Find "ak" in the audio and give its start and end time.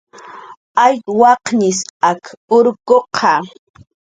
2.09-2.21